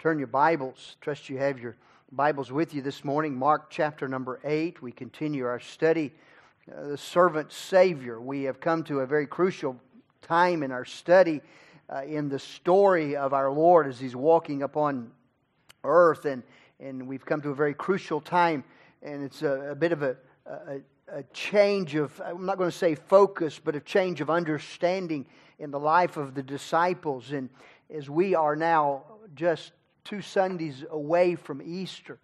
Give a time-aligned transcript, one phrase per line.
[0.00, 0.96] Turn your Bibles.
[1.02, 1.76] Trust you have your
[2.10, 3.36] Bibles with you this morning.
[3.36, 4.80] Mark chapter number 8.
[4.80, 6.14] We continue our study,
[6.74, 8.18] uh, the servant Savior.
[8.18, 9.78] We have come to a very crucial
[10.22, 11.42] time in our study
[11.90, 15.10] uh, in the story of our Lord as He's walking upon
[15.84, 16.24] earth.
[16.24, 16.44] And,
[16.80, 18.64] and we've come to a very crucial time,
[19.02, 20.80] and it's a, a bit of a, a,
[21.12, 25.26] a change of, I'm not going to say focus, but a change of understanding
[25.58, 27.32] in the life of the disciples.
[27.32, 27.50] And
[27.90, 29.02] as we are now
[29.34, 29.72] just
[30.04, 32.18] two Sundays away from Easter,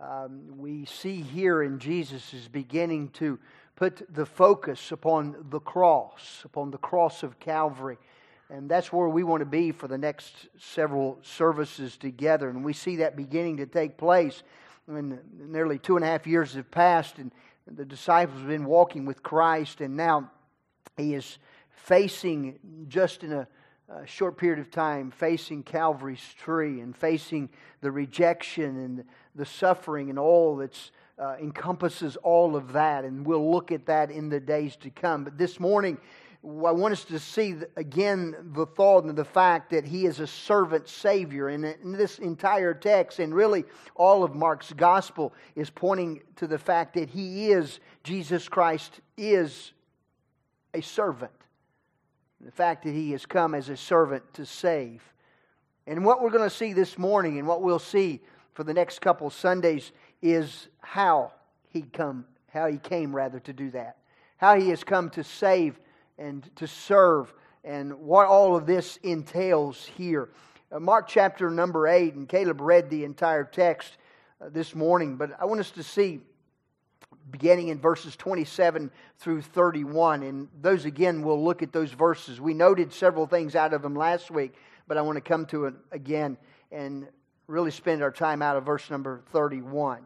[0.00, 3.38] um, we see here in Jesus is beginning to
[3.76, 7.98] put the focus upon the cross, upon the cross of Calvary.
[8.48, 12.48] And that's where we want to be for the next several services together.
[12.48, 14.42] And we see that beginning to take place.
[14.88, 17.30] And nearly two and a half years have passed, and
[17.70, 20.30] the disciples have been walking with Christ, and now
[20.96, 21.38] he is
[21.70, 22.58] facing
[22.88, 23.46] just in a
[23.90, 27.48] a short period of time facing Calvary's tree and facing
[27.80, 29.04] the rejection and
[29.34, 30.78] the suffering and all that
[31.18, 33.04] uh, encompasses all of that.
[33.04, 35.24] And we'll look at that in the days to come.
[35.24, 35.98] But this morning,
[36.42, 40.26] I want us to see again the thought and the fact that he is a
[40.26, 41.48] servant Savior.
[41.48, 43.64] And in this entire text, and really
[43.96, 49.72] all of Mark's gospel, is pointing to the fact that he is, Jesus Christ is
[50.72, 51.32] a servant
[52.40, 55.02] the fact that he has come as a servant to save.
[55.86, 58.20] And what we're going to see this morning and what we'll see
[58.54, 61.32] for the next couple Sundays is how
[61.68, 63.96] he come how he came rather to do that.
[64.36, 65.78] How he has come to save
[66.18, 67.32] and to serve
[67.62, 70.30] and what all of this entails here.
[70.72, 73.98] Uh, Mark chapter number 8 and Caleb read the entire text
[74.40, 76.20] uh, this morning, but I want us to see
[77.30, 80.22] beginning in verses 27 through 31.
[80.22, 82.40] And those, again, we'll look at those verses.
[82.40, 84.54] We noted several things out of them last week,
[84.88, 86.36] but I want to come to it again
[86.72, 87.06] and
[87.46, 90.00] really spend our time out of verse number 31.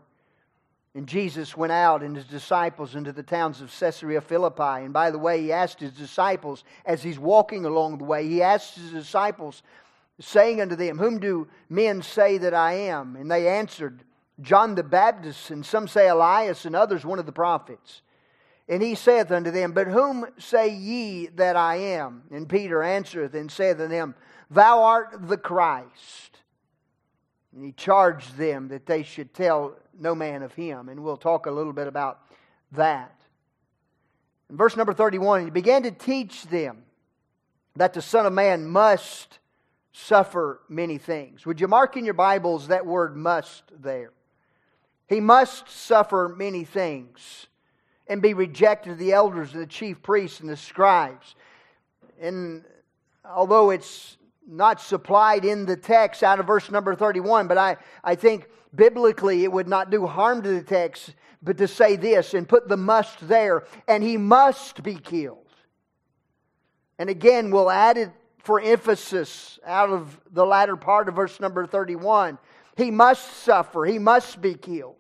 [0.95, 4.85] And Jesus went out and his disciples into the towns of Caesarea Philippi.
[4.85, 8.42] And by the way, he asked his disciples, as he's walking along the way, he
[8.42, 9.62] asked his disciples,
[10.20, 13.17] saying unto them, Whom do men say that I am?
[13.17, 14.05] And they answered,
[14.40, 18.02] John the Baptist, and some say Elias, and others one of the prophets.
[18.68, 22.22] And he saith unto them, But whom say ye that I am?
[22.30, 24.14] And Peter answereth and saith unto them,
[24.50, 26.39] Thou art the Christ.
[27.55, 30.89] And he charged them that they should tell no man of him.
[30.89, 32.20] And we'll talk a little bit about
[32.73, 33.20] that.
[34.50, 36.83] In verse number 31, he began to teach them
[37.77, 39.39] that the Son of Man must
[39.92, 41.46] suffer many things.
[41.46, 44.11] Would you mark in your Bibles that word must there?
[45.09, 47.47] He must suffer many things
[48.07, 51.35] and be rejected of the elders and the chief priests and the scribes.
[52.20, 52.65] And
[53.25, 54.17] although it's
[54.47, 59.45] not supplied in the text out of verse number 31, but I, I think biblically
[59.45, 62.77] it would not do harm to the text but to say this and put the
[62.77, 65.39] must there, and he must be killed.
[66.98, 71.67] And again, we'll add it for emphasis out of the latter part of verse number
[71.67, 72.39] 31
[72.77, 74.96] he must suffer, he must be killed.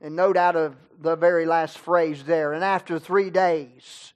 [0.00, 4.14] And note out of the very last phrase there, and after three days,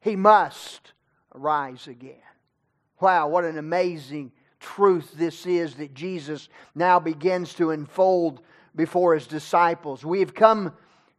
[0.00, 0.92] he must
[1.32, 2.16] rise again.
[3.00, 8.40] Wow, what an amazing truth this is that Jesus now begins to unfold
[8.74, 10.04] before his disciples.
[10.04, 10.72] We have come,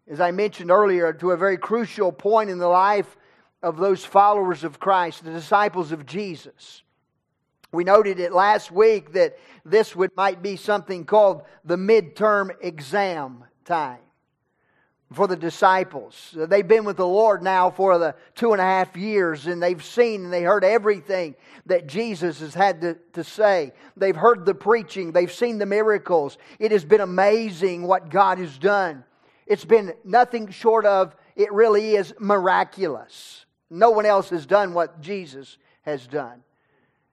[0.08, 3.18] as I mentioned earlier, to a very crucial point in the life
[3.62, 6.84] of those followers of Christ, the disciples of Jesus.
[7.76, 13.44] We noted it last week that this would, might be something called the midterm exam
[13.66, 14.00] time
[15.14, 16.36] for the disciples.
[16.36, 19.84] They've been with the Lord now for the two and a half years, and they've
[19.84, 21.36] seen and they heard everything
[21.68, 23.72] that Jesus has had to, to say.
[23.96, 26.38] They've heard the preaching, they've seen the miracles.
[26.60, 29.04] It has been amazing what God has done.
[29.46, 33.46] It's been nothing short of, it really is miraculous.
[33.70, 36.42] No one else has done what Jesus has done.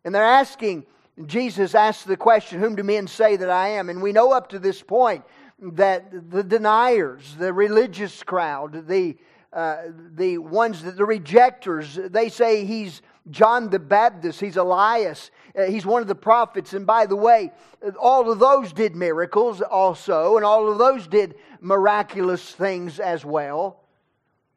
[0.05, 0.87] And they're asking,
[1.27, 3.89] Jesus asks the question, Whom do men say that I am?
[3.91, 5.25] And we know up to this point
[5.61, 9.17] that the deniers, the religious crowd, the,
[9.53, 9.83] uh,
[10.15, 15.87] the ones that the rejectors, they say he's John the Baptist, he's Elias, uh, he's
[15.87, 16.73] one of the prophets.
[16.73, 17.53] And by the way,
[18.01, 23.85] all of those did miracles also, and all of those did miraculous things as well,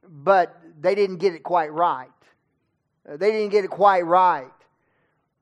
[0.07, 2.09] but they didn't get it quite right.
[3.07, 4.49] They didn't get it quite right.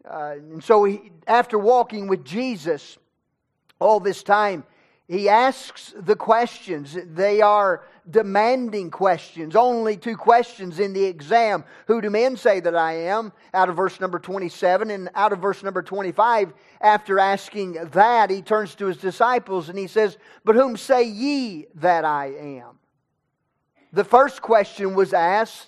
[0.09, 2.97] Uh, and so, he, after walking with Jesus
[3.79, 4.63] all this time,
[5.07, 6.97] He asks the questions.
[7.13, 9.55] They are demanding questions.
[9.55, 11.63] Only two questions in the exam.
[11.87, 13.31] Who do men say that I am?
[13.53, 14.91] Out of verse number 27.
[14.91, 19.77] And out of verse number 25, after asking that, he turns to his disciples and
[19.77, 22.79] he says, But whom say ye that I am?
[23.93, 25.67] The first question was asked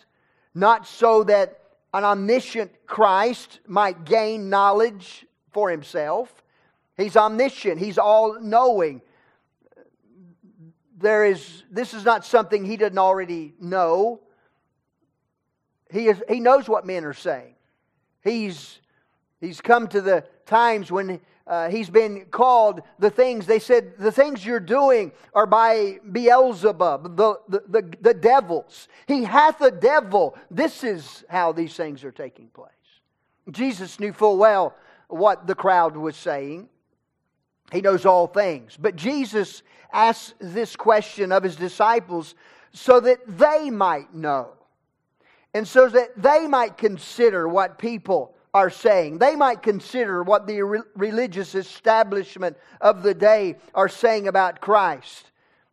[0.54, 1.60] not so that
[1.96, 6.44] an omniscient Christ might gain knowledge for himself.
[6.98, 9.02] He's omniscient, he's all knowing
[10.98, 14.22] there is, this is not something he doesn't already know.
[15.92, 17.56] He, is, he knows what men are saying.
[18.24, 18.80] He's,
[19.42, 24.12] he's come to the times when uh, he's been called the things, they said, the
[24.12, 28.88] things you're doing are by Beelzebub, the, the, the, the devils.
[29.08, 30.36] He hath a devil.
[30.50, 32.72] This is how these things are taking place.
[33.52, 34.76] Jesus knew full well
[35.08, 36.68] what the crowd was saying.
[37.72, 38.76] He knows all things.
[38.80, 39.62] But Jesus
[39.94, 42.34] asks this question of his disciples
[42.74, 44.50] so that they might know.
[45.54, 49.18] And so that they might consider what people are saying.
[49.18, 55.30] They might consider what the re- religious establishment of the day are saying about Christ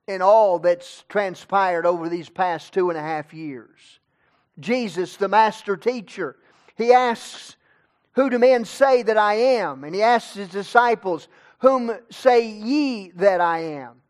[0.08, 4.00] and all that's transpired over these past two and a half years.
[4.58, 6.34] Jesus, the master teacher,
[6.74, 7.54] he asks,
[8.14, 9.84] Who do men say that I am?
[9.84, 11.28] And he asks his disciples,
[11.60, 14.02] Whom say ye that I am?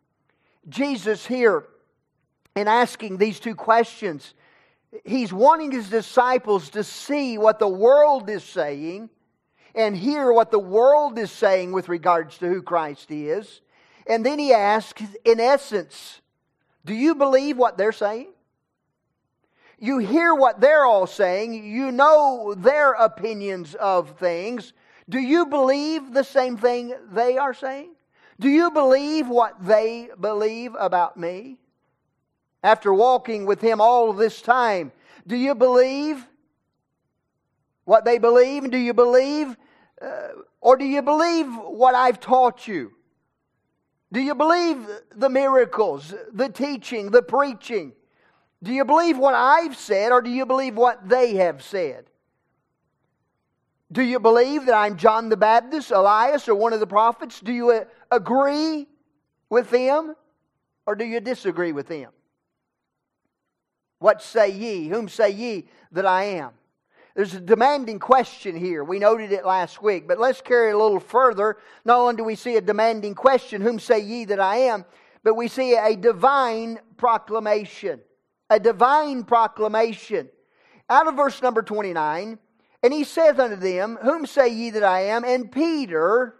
[0.71, 1.67] Jesus here,
[2.57, 4.33] in asking these two questions,
[5.05, 9.11] he's wanting his disciples to see what the world is saying
[9.75, 13.63] and hear what the world is saying with regards to who Christ is.
[14.07, 16.21] And then he asks, in essence,
[16.85, 18.29] do you believe what they're saying?
[19.79, 24.73] You hear what they're all saying, you know their opinions of things.
[25.09, 27.91] Do you believe the same thing they are saying?
[28.39, 31.59] Do you believe what they believe about me?
[32.63, 34.93] After walking with him all this time,
[35.27, 36.25] do you believe
[37.85, 38.71] what they believe?
[38.71, 39.57] Do you believe,
[40.01, 40.29] uh,
[40.61, 42.93] or do you believe what I've taught you?
[44.13, 44.87] Do you believe
[45.17, 47.93] the miracles, the teaching, the preaching?
[48.63, 52.05] Do you believe what I've said, or do you believe what they have said?
[53.91, 57.41] Do you believe that I'm John the Baptist, Elias, or one of the prophets?
[57.41, 58.87] Do you uh, agree
[59.51, 60.15] with them,
[60.87, 62.11] or do you disagree with them?
[64.03, 64.89] What say ye?
[64.89, 66.51] Whom say ye that I am?
[67.15, 68.85] There's a demanding question here.
[68.85, 71.59] We noted it last week, but let's carry it a little further.
[71.85, 74.85] Not only do we see a demanding question, Whom say ye that I am?
[75.23, 78.01] but we see a divine proclamation.
[78.51, 80.29] A divine proclamation.
[80.91, 82.39] Out of verse number 29,
[82.83, 85.25] and he saith unto them, Whom say ye that I am?
[85.25, 86.35] And Peter,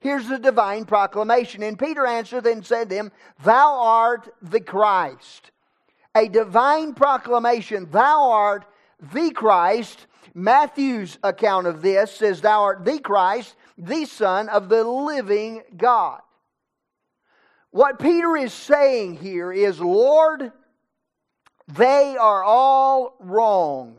[0.00, 1.62] here's the divine proclamation.
[1.62, 3.12] And Peter answered and said to him,
[3.42, 5.50] Thou art the Christ.
[6.18, 8.64] A divine proclamation, Thou art
[9.12, 10.06] the Christ.
[10.34, 16.20] Matthew's account of this says, Thou art the Christ, the Son of the living God.
[17.70, 20.50] What Peter is saying here is, Lord,
[21.68, 23.96] they are all wrong.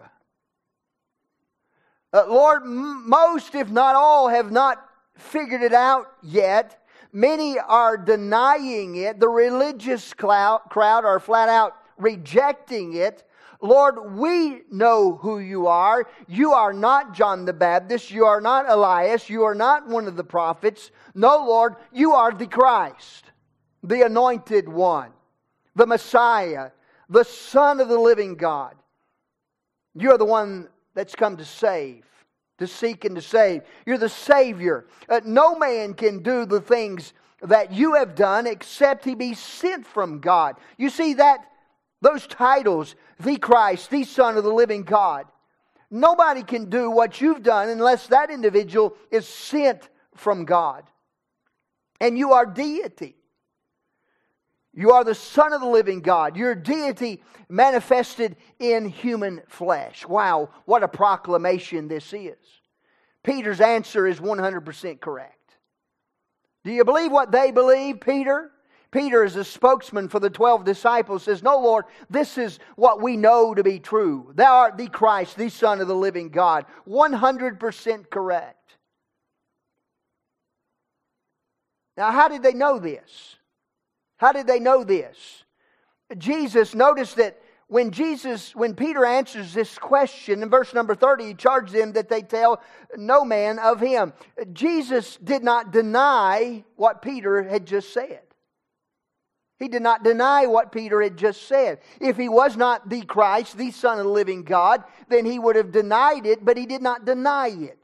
[2.11, 4.83] Uh, Lord, m- most, if not all, have not
[5.15, 6.83] figured it out yet.
[7.13, 9.21] Many are denying it.
[9.21, 13.23] The religious crowd are flat out rejecting it.
[13.61, 16.07] Lord, we know who you are.
[16.27, 18.09] You are not John the Baptist.
[18.09, 19.29] You are not Elias.
[19.29, 20.91] You are not one of the prophets.
[21.13, 23.25] No, Lord, you are the Christ,
[23.83, 25.11] the anointed one,
[25.75, 26.71] the Messiah,
[27.09, 28.75] the Son of the living God.
[29.93, 32.05] You are the one that's come to save,
[32.59, 33.63] to seek and to save.
[33.85, 34.85] You're the Savior.
[35.09, 39.85] Uh, no man can do the things that you have done except he be sent
[39.85, 40.55] from God.
[40.77, 41.45] You see that
[42.01, 45.25] those titles, the Christ, the Son of the living God.
[45.91, 50.83] Nobody can do what you've done unless that individual is sent from God.
[51.99, 53.15] And you are deity.
[54.73, 56.37] You are the Son of the living God.
[56.37, 60.05] Your deity manifested in human flesh.
[60.05, 62.37] Wow, what a proclamation this is.
[63.23, 65.35] Peter's answer is 100% correct.
[66.63, 68.51] Do you believe what they believe, Peter?
[68.91, 73.17] Peter, as a spokesman for the 12 disciples, says, No, Lord, this is what we
[73.17, 74.31] know to be true.
[74.33, 76.65] Thou art the Christ, the Son of the living God.
[76.87, 78.55] 100% correct.
[81.97, 83.35] Now, how did they know this?
[84.17, 85.43] How did they know this?
[86.17, 91.33] Jesus, notice that when Jesus, when Peter answers this question in verse number 30, he
[91.35, 92.61] charged them that they tell
[92.97, 94.13] no man of him.
[94.53, 98.21] Jesus did not deny what Peter had just said.
[99.59, 101.79] He did not deny what Peter had just said.
[101.99, 105.57] If he was not the Christ, the Son of the living God, then he would
[105.57, 107.77] have denied it, but he did not deny it.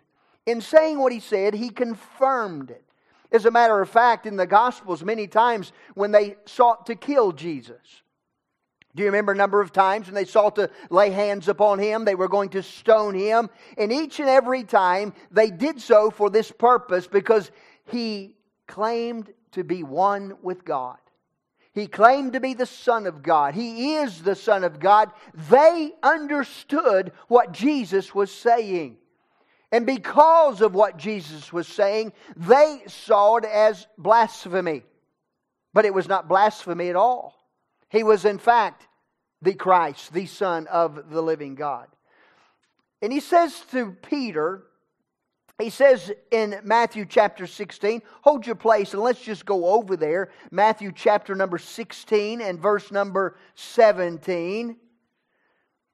[0.45, 2.83] In saying what he said, he confirmed it.
[3.31, 7.33] As a matter of fact, in the Gospels, many times when they sought to kill
[7.33, 8.03] Jesus,
[8.95, 12.05] do you remember a number of times when they sought to lay hands upon him?
[12.05, 13.49] They were going to stone him.
[13.77, 17.51] And each and every time they did so for this purpose because
[17.91, 20.97] he claimed to be one with God.
[21.75, 23.53] He claimed to be the Son of God.
[23.53, 25.11] He is the Son of God.
[25.49, 28.95] They understood what Jesus was saying.
[29.73, 34.83] And because of what Jesus was saying, they saw it as blasphemy.
[35.73, 37.35] But it was not blasphemy at all.
[37.89, 38.87] He was, in fact,
[39.41, 41.87] the Christ, the Son of the living God.
[43.01, 44.63] And he says to Peter,
[45.59, 50.29] he says in Matthew chapter 16, hold your place and let's just go over there.
[50.51, 54.75] Matthew chapter number 16 and verse number 17.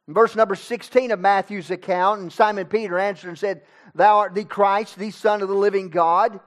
[0.07, 3.61] verse number 16 of Matthew's account, and Simon Peter answered and said,
[3.93, 6.39] Thou art the Christ, the Son of the living God.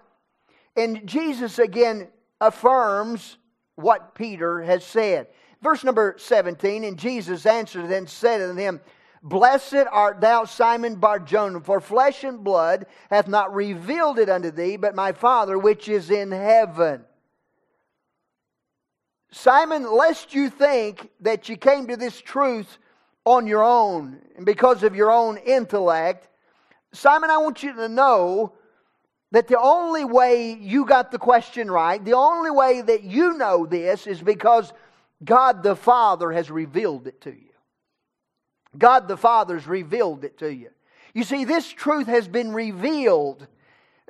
[0.76, 2.09] And Jesus again
[2.40, 3.38] affirms
[3.76, 5.28] what Peter has said.
[5.62, 8.80] Verse number 17, and Jesus answered and said unto him,
[9.26, 14.76] Blessed art thou, Simon Barjona, for flesh and blood hath not revealed it unto thee,
[14.76, 17.06] but my Father which is in heaven.
[19.32, 22.76] Simon, lest you think that you came to this truth
[23.24, 26.28] on your own and because of your own intellect,
[26.92, 28.52] Simon, I want you to know
[29.30, 33.64] that the only way you got the question right, the only way that you know
[33.64, 34.70] this is because
[35.24, 37.53] God the Father has revealed it to you.
[38.76, 40.70] God the Father's revealed it to you.
[41.14, 43.46] You see, this truth has been revealed.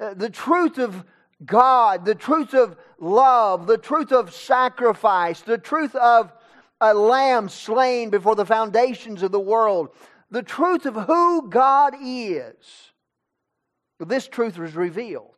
[0.01, 1.05] Uh, the truth of
[1.45, 6.33] God, the truth of love, the truth of sacrifice, the truth of
[6.81, 9.91] a lamb slain before the foundations of the world,
[10.31, 12.93] the truth of who God is.
[14.01, 15.31] This truth was revealed.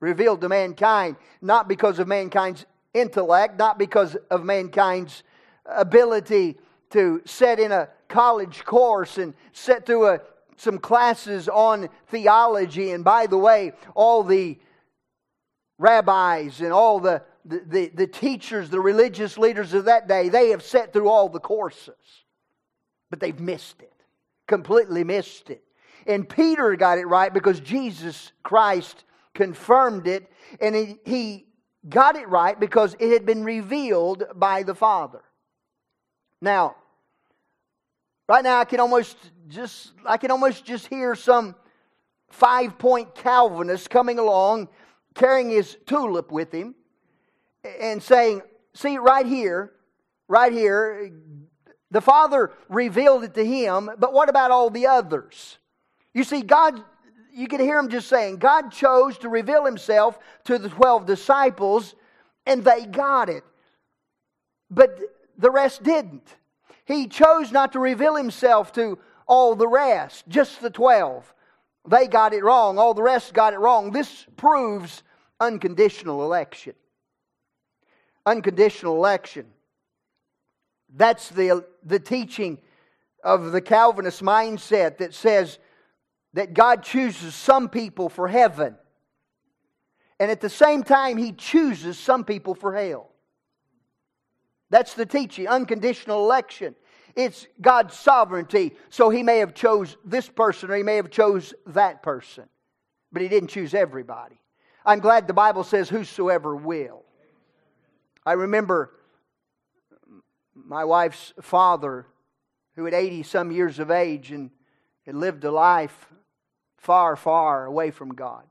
[0.00, 5.22] Revealed to mankind, not because of mankind's intellect, not because of mankind's
[5.64, 6.58] ability
[6.90, 10.20] to set in a college course and sit through a,
[10.56, 12.92] some classes on theology.
[12.92, 14.58] And by the way, all the
[15.78, 20.50] rabbis and all the, the, the, the teachers, the religious leaders of that day, they
[20.50, 21.94] have sat through all the courses.
[23.10, 23.92] But they've missed it,
[24.46, 25.64] completely missed it.
[26.06, 29.04] And Peter got it right because Jesus Christ
[29.34, 31.46] confirmed it, and he, he
[31.88, 35.22] got it right because it had been revealed by the Father.
[36.40, 36.76] Now,
[38.28, 39.16] Right now, I can almost
[39.48, 41.54] just I can almost just hear some
[42.30, 44.68] five point Calvinist coming along,
[45.14, 46.74] carrying his tulip with him,
[47.80, 48.42] and saying,
[48.74, 49.72] "See, right here,
[50.28, 51.12] right here,
[51.90, 55.58] the Father revealed it to him, but what about all the others?"
[56.14, 56.82] You see, God.
[57.34, 61.94] You can hear him just saying, God chose to reveal himself to the 12 disciples,
[62.44, 63.42] and they got it.
[64.70, 64.98] But
[65.38, 66.36] the rest didn't.
[66.92, 71.32] He chose not to reveal himself to all the rest, just the 12.
[71.88, 72.78] They got it wrong.
[72.78, 73.90] All the rest got it wrong.
[73.90, 75.02] This proves
[75.40, 76.74] unconditional election.
[78.26, 79.46] Unconditional election.
[80.94, 82.58] That's the, the teaching
[83.24, 85.58] of the Calvinist mindset that says
[86.34, 88.76] that God chooses some people for heaven.
[90.20, 93.08] And at the same time, He chooses some people for hell.
[94.70, 96.74] That's the teaching, unconditional election.
[97.14, 98.74] It's God's sovereignty.
[98.90, 102.44] So he may have chose this person or he may have chose that person.
[103.12, 104.40] But he didn't choose everybody.
[104.84, 107.04] I'm glad the Bible says whosoever will.
[108.24, 108.94] I remember
[110.54, 112.06] my wife's father,
[112.76, 114.50] who at 80 some years of age and
[115.06, 116.08] had lived a life
[116.76, 118.44] far, far away from God.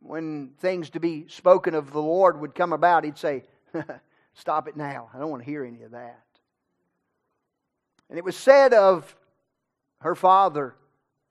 [0.00, 3.44] When things to be spoken of the Lord would come about, he'd say,
[4.34, 5.10] Stop it now.
[5.12, 6.20] I don't want to hear any of that.
[8.08, 9.14] And it was said of
[10.00, 10.74] her father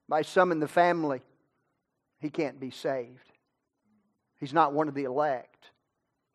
[0.09, 1.21] by some in the family,
[2.19, 3.31] he can't be saved.
[4.39, 5.71] He's not one of the elect,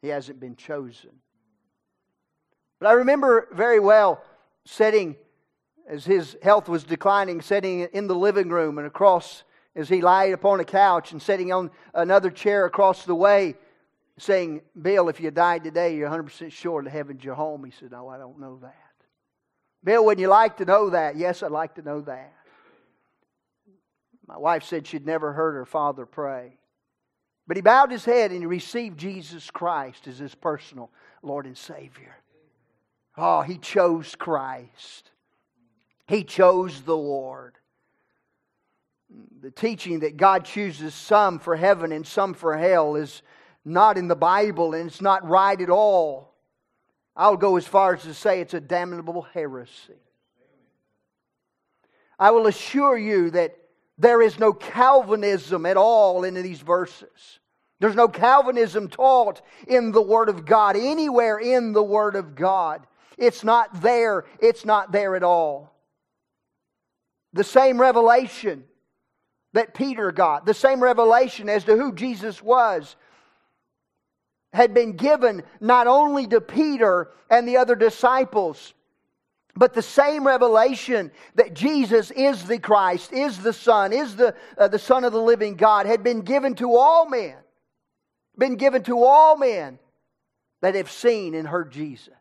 [0.01, 1.11] he hasn't been chosen.
[2.81, 4.23] But I remember very well
[4.65, 5.15] sitting
[5.89, 9.45] as his health was declining, sitting in the living room and across
[9.75, 13.55] as he lied upon a couch and sitting on another chair across the way
[14.19, 17.65] saying, Bill, if you died today, you're 100% sure to heaven's your home.
[17.65, 18.92] He said, No, I don't know that.
[19.85, 21.17] Bill, wouldn't you like to know that?
[21.17, 22.33] Yes, I'd like to know that.
[24.27, 26.59] My wife said she'd never heard her father pray.
[27.47, 30.91] But he bowed his head and he received Jesus Christ as his personal
[31.23, 32.17] Lord and Savior.
[33.17, 35.11] Oh, he chose Christ.
[36.07, 37.55] He chose the Lord.
[39.43, 43.23] The teaching that God chooses some for heaven and some for hell is
[43.65, 46.32] not in the Bible and it's not right at all.
[47.17, 49.95] I'll go as far as to say it's a damnable heresy.
[52.19, 53.57] I will assure you that
[53.99, 57.41] there is no Calvinism at all in these verses.
[57.81, 62.87] There's no Calvinism taught in the Word of God, anywhere in the Word of God.
[63.19, 64.25] It's not there.
[64.39, 65.75] It's not there at all.
[67.33, 68.65] The same revelation
[69.53, 72.97] that Peter got, the same revelation as to who Jesus was,
[74.53, 78.75] had been given not only to Peter and the other disciples,
[79.55, 84.69] but the same revelation that Jesus is the Christ, is the Son, is the, uh,
[84.69, 87.37] the Son of the living God, had been given to all men
[88.37, 89.79] been given to all men
[90.61, 92.15] that have seen and heard Jesus.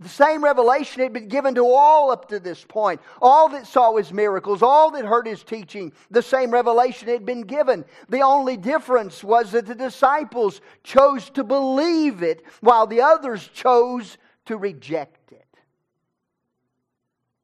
[0.00, 3.02] The same revelation had been given to all up to this point.
[3.20, 7.42] All that saw his miracles, all that heard his teaching, the same revelation had been
[7.42, 7.84] given.
[8.08, 14.16] The only difference was that the disciples chose to believe it while the others chose
[14.46, 15.58] to reject it.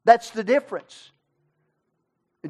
[0.06, 1.12] That's the difference.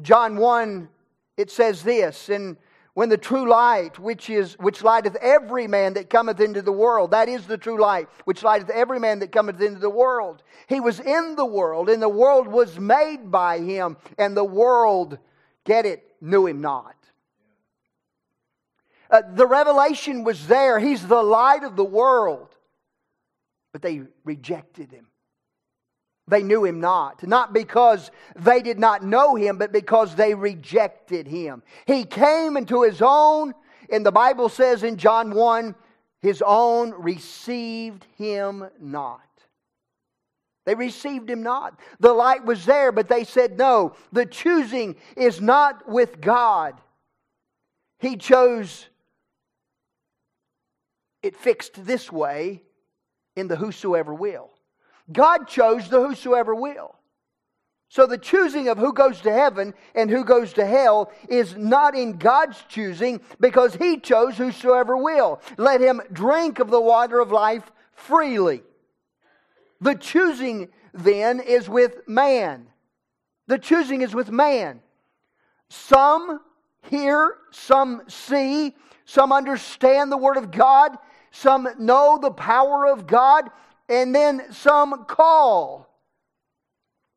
[0.01, 0.87] John 1,
[1.35, 2.55] it says this, and
[2.97, 7.11] when the true light, which is which lighteth every man that cometh into the world,
[7.11, 10.41] that is the true light, which lighteth every man that cometh into the world.
[10.65, 15.19] He was in the world, and the world was made by him, and the world,
[15.63, 16.95] get it, knew him not.
[19.11, 20.79] Uh, the revelation was there.
[20.79, 22.49] He's the light of the world.
[23.73, 25.05] But they rejected him
[26.27, 27.25] they knew him not.
[27.25, 31.63] Not because they did not know him, but because they rejected him.
[31.85, 33.53] He came into his own,
[33.89, 35.75] and the Bible says in John 1
[36.21, 39.21] his own received him not.
[40.65, 41.79] They received him not.
[42.01, 46.81] The light was there, but they said, No, the choosing is not with God.
[47.99, 48.87] He chose
[51.23, 52.63] it fixed this way
[53.35, 54.49] in the whosoever will.
[55.11, 56.95] God chose the whosoever will.
[57.89, 61.95] So the choosing of who goes to heaven and who goes to hell is not
[61.95, 65.41] in God's choosing because He chose whosoever will.
[65.57, 68.61] Let him drink of the water of life freely.
[69.79, 72.67] The choosing then is with man.
[73.47, 74.81] The choosing is with man.
[75.69, 76.41] Some
[76.89, 80.97] hear, some see, some understand the Word of God,
[81.31, 83.49] some know the power of God,
[83.89, 85.87] and then some call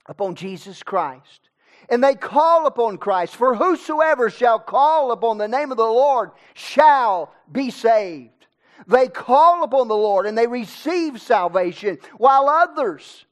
[0.06, 1.48] upon Jesus Christ.
[1.88, 3.34] And they call upon Christ.
[3.34, 8.46] For whosoever shall call upon the name of the Lord shall be saved.
[8.86, 13.24] They call upon the Lord and they receive salvation, while others,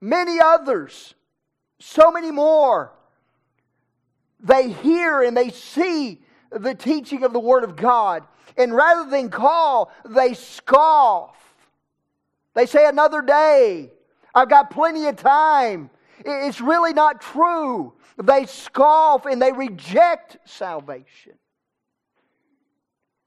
[0.00, 1.14] many others,
[1.78, 2.92] so many more,
[4.40, 8.24] they hear and they see the teaching of the Word of God.
[8.56, 11.43] And rather than call, they scoff
[12.54, 13.90] they say another day.
[14.34, 15.90] I've got plenty of time.
[16.24, 17.92] It's really not true.
[18.22, 21.34] They scoff and they reject salvation.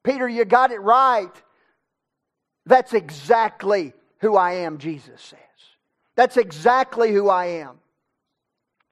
[0.04, 1.32] Peter, you got it right.
[2.66, 5.40] That's exactly who I am, Jesus says.
[6.16, 7.80] That's exactly who I am.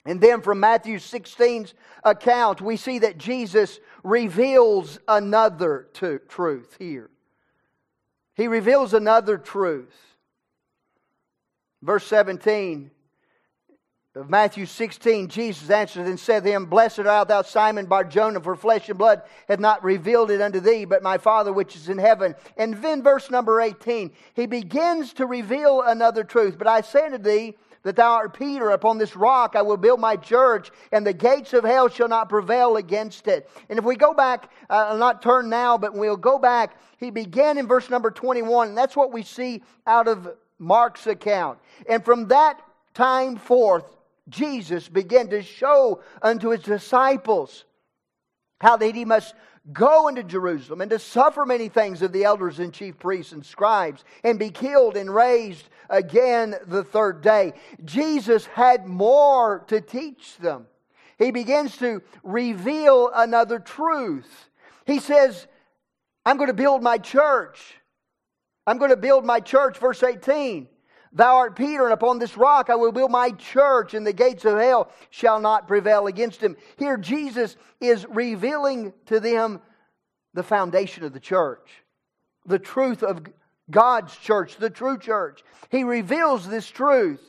[0.06, 5.88] And then from Matthew 16's account, we see that Jesus reveals another
[6.28, 7.10] truth here.
[8.36, 10.15] He reveals another truth.
[11.86, 12.90] Verse 17
[14.16, 18.56] of Matthew 16, Jesus answered and said to him, Blessed art thou, Simon Barjona, for
[18.56, 22.00] flesh and blood hath not revealed it unto thee, but my Father which is in
[22.00, 22.34] heaven.
[22.58, 26.58] And then verse number 18, he begins to reveal another truth.
[26.58, 30.00] But I say unto thee, that thou art Peter, upon this rock I will build
[30.00, 33.48] my church, and the gates of hell shall not prevail against it.
[33.70, 36.80] And if we go back, uh, I'll not turn now, but we'll go back.
[36.98, 40.28] He began in verse number 21, and that's what we see out of
[40.60, 41.60] Mark's account.
[41.90, 42.62] And from that
[42.94, 43.86] time forth,
[44.30, 47.66] Jesus began to show unto his disciples
[48.60, 49.36] how that he must
[49.72, 53.46] go into Jerusalem and to suffer many things of the elders and chief priests and
[53.46, 57.54] scribes and be killed and raised again the third day.
[57.84, 60.68] Jesus had more to teach them.
[61.18, 64.50] He begins to reveal another truth.
[64.86, 65.48] He says,
[66.26, 67.76] I'm going to build my church.
[68.68, 70.68] I'm going to build my church, verse 18.
[71.14, 74.44] Thou art Peter, and upon this rock I will build my church, and the gates
[74.44, 76.58] of hell shall not prevail against him.
[76.78, 79.62] Here, Jesus is revealing to them
[80.34, 81.84] the foundation of the church,
[82.46, 83.22] the truth of
[83.72, 85.44] God's church, the true church.
[85.70, 87.22] He reveals this truth.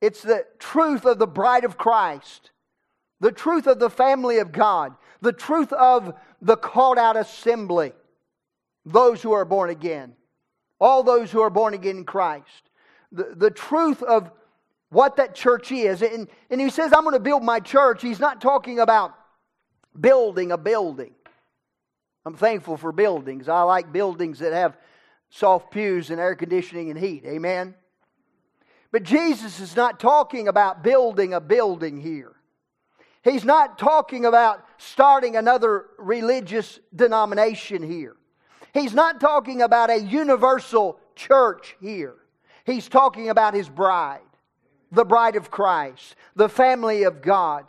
[0.00, 2.50] It's the truth of the bride of Christ,
[3.20, 7.92] the truth of the family of God, the truth of the called out assembly,
[8.84, 10.14] those who are born again,
[10.80, 12.70] all those who are born again in Christ
[13.12, 14.30] the, the truth of
[14.90, 16.02] what that church is.
[16.02, 18.02] And, and he says, I'm going to build my church.
[18.02, 19.14] He's not talking about
[19.98, 21.14] building a building.
[22.24, 23.48] I'm thankful for buildings.
[23.48, 24.76] I like buildings that have
[25.30, 27.24] soft pews and air conditioning and heat.
[27.24, 27.74] Amen?
[28.92, 32.32] But Jesus is not talking about building a building here.
[33.22, 38.16] He's not talking about starting another religious denomination here.
[38.72, 42.14] He's not talking about a universal church here.
[42.64, 44.20] He's talking about his bride,
[44.92, 47.66] the bride of Christ, the family of God.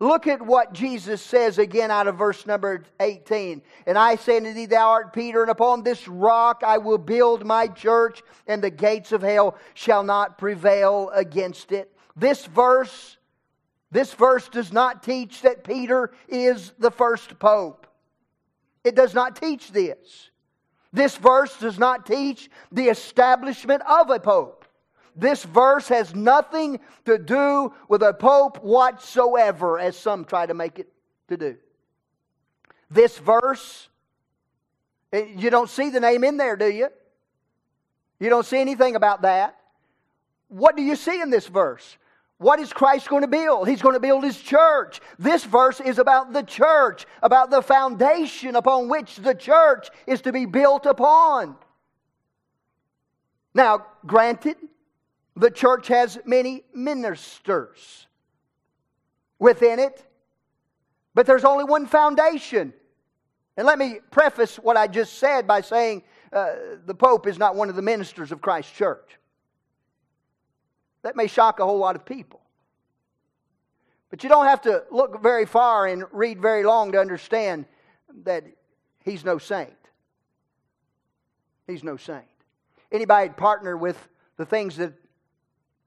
[0.00, 3.62] Look at what Jesus says again out of verse number 18.
[3.86, 7.46] And I say unto thee, Thou art Peter, and upon this rock I will build
[7.46, 11.88] my church, and the gates of hell shall not prevail against it.
[12.16, 13.16] This verse,
[13.92, 17.86] this verse does not teach that Peter is the first pope.
[18.82, 20.31] It does not teach this.
[20.92, 24.66] This verse does not teach the establishment of a pope.
[25.14, 30.78] This verse has nothing to do with a pope whatsoever, as some try to make
[30.78, 30.88] it
[31.28, 31.56] to do.
[32.90, 33.88] This verse,
[35.12, 36.88] eh, you don't see the name in there, do you?
[38.18, 39.58] You don't see anything about that.
[40.48, 41.96] What do you see in this verse?
[42.42, 43.68] What is Christ going to build?
[43.68, 45.00] He's going to build his church.
[45.16, 50.32] This verse is about the church, about the foundation upon which the church is to
[50.32, 51.54] be built upon.
[53.54, 54.56] Now, granted,
[55.36, 58.08] the church has many ministers
[59.38, 60.04] within it,
[61.14, 62.72] but there's only one foundation.
[63.56, 66.02] And let me preface what I just said by saying
[66.32, 66.54] uh,
[66.86, 69.18] the Pope is not one of the ministers of Christ's church.
[71.02, 72.40] That may shock a whole lot of people.
[74.10, 77.64] But you don't have to look very far and read very long to understand
[78.24, 78.44] that
[79.04, 79.72] he's no saint.
[81.66, 82.24] He's no saint.
[82.90, 83.96] Anybody partner with
[84.36, 84.92] the things that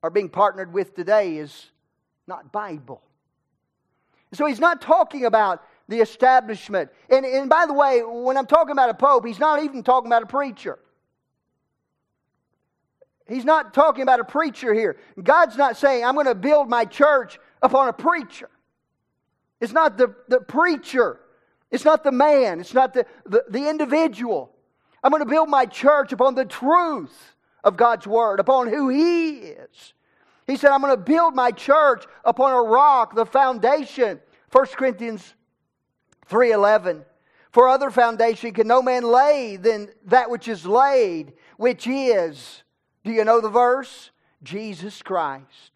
[0.01, 1.67] are being partnered with today is
[2.27, 3.01] not Bible.
[4.33, 6.89] So he's not talking about the establishment.
[7.09, 10.07] And, and by the way, when I'm talking about a pope, he's not even talking
[10.07, 10.79] about a preacher.
[13.27, 14.97] He's not talking about a preacher here.
[15.21, 18.49] God's not saying, I'm going to build my church upon a preacher.
[19.59, 21.19] It's not the, the preacher.
[21.71, 22.59] It's not the man.
[22.59, 24.51] It's not the, the, the individual.
[25.03, 29.29] I'm going to build my church upon the truth of God's word, upon who He
[29.37, 29.93] is.
[30.45, 34.19] He said, I'm going to build my church upon a rock, the foundation.
[34.51, 35.33] 1 Corinthians
[36.29, 37.03] 3.11.
[37.51, 42.63] For other foundation can no man lay than that which is laid, which is
[43.05, 44.09] do you know the verse?
[44.43, 45.71] Jesus Christ.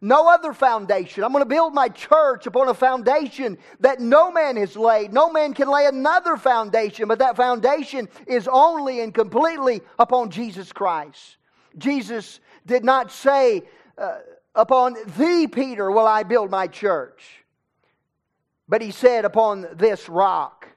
[0.00, 1.22] No other foundation.
[1.22, 5.12] I'm going to build my church upon a foundation that no man has laid.
[5.12, 10.72] No man can lay another foundation, but that foundation is only and completely upon Jesus
[10.72, 11.36] Christ.
[11.78, 13.62] Jesus did not say,
[13.96, 14.18] uh,
[14.54, 17.22] Upon thee, Peter, will I build my church.
[18.68, 20.68] But he said, Upon this rock.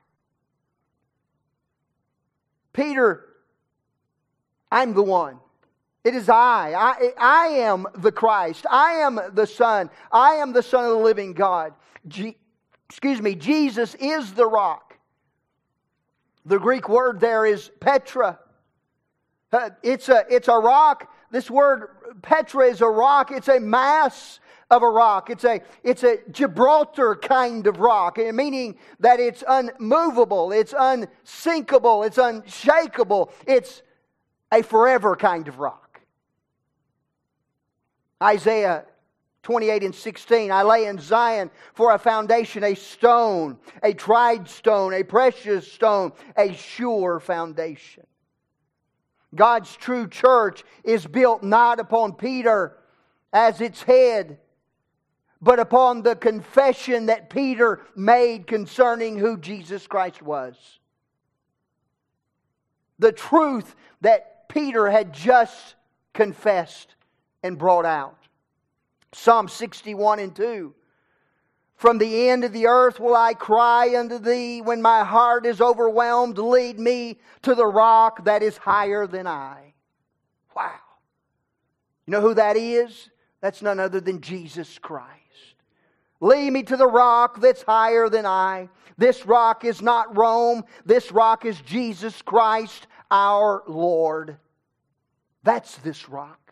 [2.72, 3.26] Peter,
[4.72, 5.40] I'm the one.
[6.06, 6.74] It is I.
[6.78, 7.14] I.
[7.18, 8.66] I am the Christ.
[8.70, 9.90] I am the Son.
[10.12, 11.74] I am the Son of the living God.
[12.08, 12.38] G-
[12.88, 14.98] excuse me, Jesus is the rock.
[16.46, 18.40] The Greek word there is Petra.
[19.52, 21.12] Uh, it's, a, it's a rock.
[21.32, 21.90] This word
[22.22, 23.32] Petra is a rock.
[23.32, 24.40] It's a mass
[24.70, 25.32] of a rock.
[25.32, 32.18] It's a, it's a Gibraltar kind of rock, meaning that it's unmovable, it's unsinkable, it's
[32.18, 33.82] unshakable, it's
[34.52, 35.85] a forever kind of rock.
[38.26, 38.86] Isaiah
[39.44, 40.52] 28 and 16.
[40.52, 46.14] I lay in Zion for a foundation, a stone, a tried stone, a precious stone,
[46.36, 48.08] a sure foundation.
[49.36, 52.76] God's true church is built not upon Peter
[53.32, 54.40] as its head,
[55.42, 60.56] but upon the confession that Peter made concerning who Jesus Christ was.
[62.98, 65.76] The truth that Peter had just
[66.14, 66.95] confessed
[67.46, 68.18] and brought out.
[69.14, 70.74] Psalm 61 and 2.
[71.76, 74.62] From the end of the earth will I cry unto thee.
[74.62, 79.74] When my heart is overwhelmed, lead me to the rock that is higher than I.
[80.56, 80.72] Wow.
[82.08, 83.10] You know who that is?
[83.42, 85.12] That's none other than Jesus Christ.
[86.22, 88.70] Lead me to the rock that's higher than I.
[88.98, 90.64] This rock is not Rome.
[90.86, 94.38] This rock is Jesus Christ, our Lord.
[95.44, 96.45] That's this rock.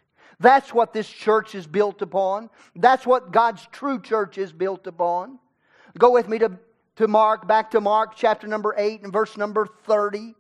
[0.44, 2.50] That's what this church is built upon.
[2.76, 5.40] That's what God's true church is built upon.
[5.98, 6.60] Go with me to,
[6.98, 10.36] to Mark, back to Mark chapter number 8 and verse number 30.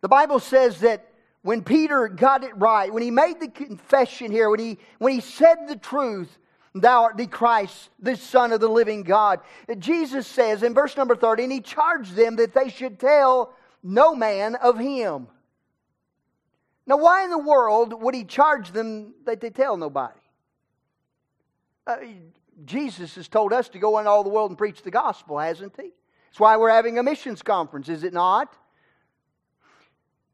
[0.00, 1.06] The Bible says that
[1.42, 5.20] when Peter got it right, when he made the confession here, when he, when he
[5.20, 6.38] said the truth,
[6.74, 9.40] Thou art the Christ, the Son of the living God.
[9.78, 14.14] Jesus says in verse number 30, and he charged them that they should tell no
[14.14, 15.28] man of him.
[16.86, 20.18] Now, why in the world would he charge them that they tell nobody?
[21.86, 21.96] Uh,
[22.64, 25.74] Jesus has told us to go into all the world and preach the gospel, hasn't
[25.76, 25.90] he?
[26.28, 28.54] That's why we're having a missions conference, is it not?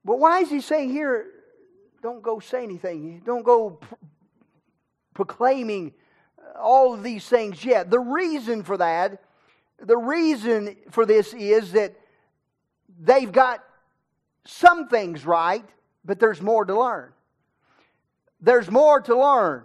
[0.04, 1.26] But why is he saying here,
[2.02, 3.22] don't go say anything?
[3.24, 3.94] Don't go pr-
[5.14, 5.92] proclaiming
[6.58, 7.90] all of these things yet.
[7.90, 9.22] The reason for that,
[9.78, 11.94] the reason for this is that
[13.00, 13.64] they've got
[14.44, 15.64] some things right,
[16.04, 17.12] but there's more to learn.
[18.40, 19.64] There's more to learn.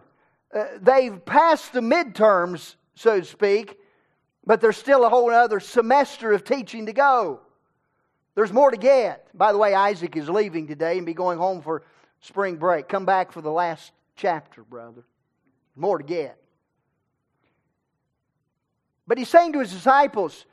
[0.53, 3.77] Uh, they've passed the midterms, so to speak,
[4.45, 7.41] but there's still a whole other semester of teaching to go.
[8.35, 9.27] There's more to get.
[9.37, 11.83] By the way, Isaac is leaving today and be going home for
[12.19, 12.87] spring break.
[12.87, 15.03] Come back for the last chapter, brother.
[15.75, 16.37] More to get.
[19.07, 20.45] But he's saying to his disciples,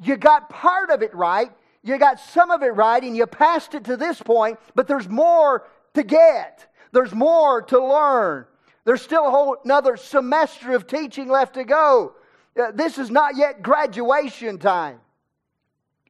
[0.00, 1.50] You got part of it right,
[1.84, 5.08] you got some of it right, and you passed it to this point, but there's
[5.08, 6.66] more to get.
[6.92, 8.46] There's more to learn.
[8.84, 12.14] There's still a whole another semester of teaching left to go.
[12.58, 14.98] Uh, this is not yet graduation time.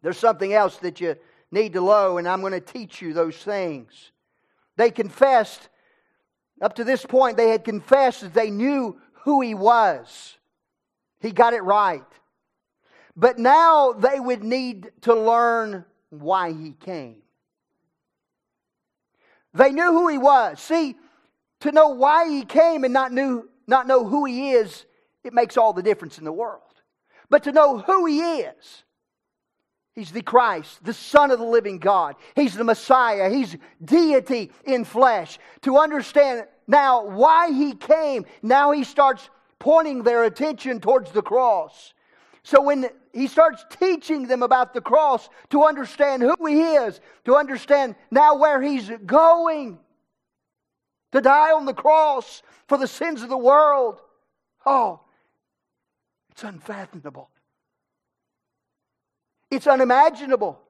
[0.02, 1.16] There's something else that you
[1.50, 4.12] need to know, and I'm going to teach you those things.
[4.76, 5.68] They confessed,
[6.60, 10.36] up to this point, they had confessed that they knew who he was.
[11.20, 12.04] He got it right.
[13.16, 17.22] But now they would need to learn why he came.
[19.52, 20.60] They knew who he was.
[20.60, 20.96] See,
[21.60, 24.84] to know why he came and not, knew, not know who he is,
[25.22, 26.60] it makes all the difference in the world.
[27.30, 28.84] But to know who he is,
[29.94, 32.16] He's the Christ, the Son of the living God.
[32.34, 33.30] He's the Messiah.
[33.30, 35.38] He's deity in flesh.
[35.62, 41.94] To understand now why he came, now he starts pointing their attention towards the cross.
[42.42, 47.36] So when he starts teaching them about the cross to understand who he is, to
[47.36, 49.78] understand now where he's going,
[51.12, 54.00] to die on the cross for the sins of the world,
[54.66, 55.00] oh,
[56.32, 57.30] it's unfathomable.
[59.50, 60.60] It's unimaginable.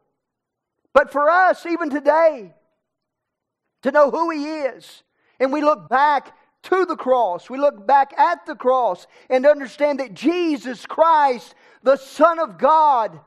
[0.93, 2.53] But for us, even today,
[3.83, 5.03] to know who He is,
[5.41, 7.49] and we look back to the cross.
[7.49, 13.19] We look back at the cross and understand that Jesus Christ, the Son of God,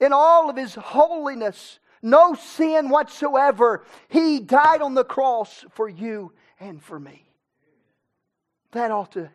[0.00, 6.32] in all of his holiness, no sin whatsoever, he died on the cross for you
[6.60, 7.28] and for me.
[8.72, 9.30] That ought to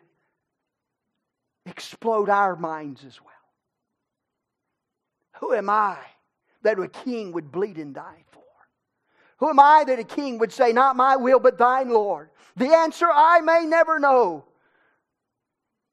[1.66, 3.32] explode our minds as well.
[5.40, 5.98] Who am I
[6.62, 8.24] that a king would bleed and die?
[9.42, 12.30] Who am I that a king would say, Not my will, but thine, Lord?
[12.54, 14.44] The answer I may never know.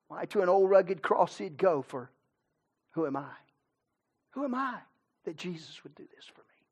[0.07, 2.11] Why, to an old rugged cross he'd go for
[2.91, 3.31] who am I?
[4.33, 4.75] Who am I
[5.25, 6.63] that Jesus would do this for me?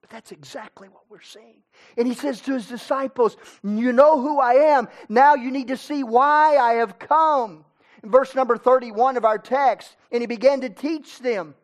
[0.00, 1.64] But that's exactly what we're seeing.
[1.96, 4.86] And he says to his disciples, You know who I am.
[5.08, 7.64] Now you need to see why I have come.
[8.04, 11.56] In verse number 31 of our text, and he began to teach them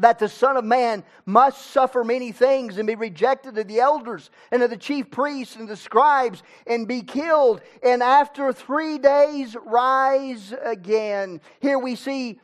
[0.00, 4.30] that the Son of Man must suffer many things and be rejected of the elders
[4.50, 9.56] and of the chief priests and the scribes and be killed, and after three days
[9.64, 11.40] rise again.
[11.60, 12.40] Here we see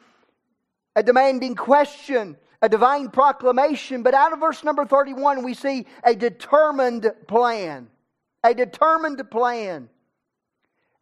[0.95, 6.15] a demanding question, a divine proclamation, but out of verse number 31, we see a
[6.15, 7.89] determined plan.
[8.45, 9.89] A determined plan.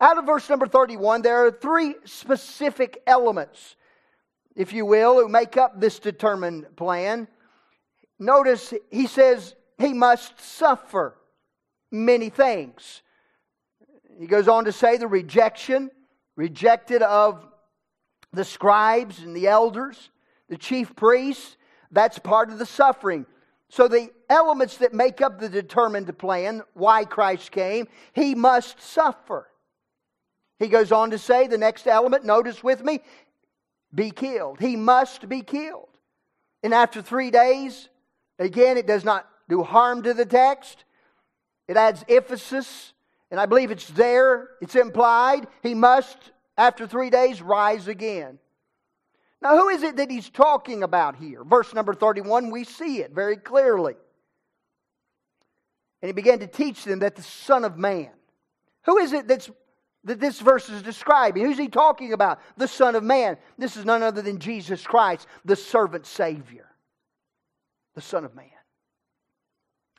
[0.01, 3.77] Out of verse number 31, there are three specific elements
[4.57, 7.29] if you will, who make up this determined plan.
[8.19, 11.17] Notice he says he must suffer
[11.91, 13.03] many things.
[14.19, 15.91] He goes on to say the rejection,
[16.37, 17.47] rejected of
[18.33, 20.11] the scribes and the elders,
[20.49, 21.57] the chief priests,
[21.91, 23.27] that's part of the suffering.
[23.71, 29.49] So, the elements that make up the determined plan, why Christ came, he must suffer.
[30.59, 33.01] He goes on to say the next element, notice with me,
[33.95, 34.61] be killed.
[34.61, 35.89] He must be killed.
[36.63, 37.89] And after three days,
[38.39, 40.85] again, it does not do harm to the text.
[41.69, 42.93] It adds emphasis,
[43.31, 45.47] and I believe it's there, it's implied.
[45.63, 46.17] He must,
[46.57, 48.39] after three days, rise again.
[49.43, 51.45] Now, who is it that he's talking about here?
[51.45, 53.95] Verse number 31, we see it very clearly.
[56.01, 58.11] And he began to teach them that the Son of Man.
[58.85, 59.51] Who is it that's
[60.05, 61.45] that this verse is describing.
[61.45, 62.41] Who's he talking about?
[62.57, 63.37] The Son of Man.
[63.59, 66.69] This is none other than Jesus Christ, the servant Savior,
[67.95, 68.47] the Son of Man.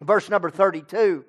[0.01, 1.25] Verse number 32.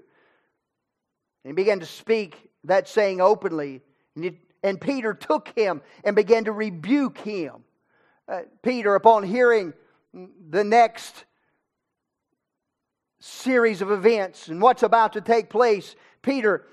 [1.45, 3.81] And he began to speak that saying openly.
[4.15, 7.65] And, he, and Peter took him and began to rebuke him.
[8.29, 9.73] Uh, Peter, upon hearing
[10.51, 11.25] the next
[13.21, 16.67] series of events and what's about to take place, Peter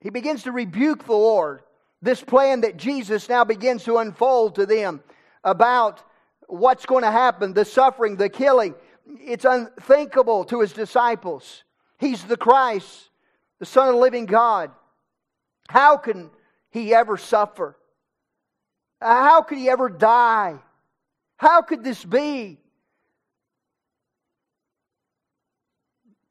[0.00, 1.62] he begins to rebuke the Lord.
[2.02, 5.02] This plan that Jesus now begins to unfold to them
[5.44, 6.02] about
[6.46, 8.74] what's going to happen, the suffering, the killing.
[9.06, 11.64] It's unthinkable to his disciples.
[11.98, 13.10] He's the Christ,
[13.58, 14.70] the Son of the living God.
[15.68, 16.30] How can
[16.70, 17.76] he ever suffer?
[19.00, 20.56] How could he ever die?
[21.36, 22.58] How could this be?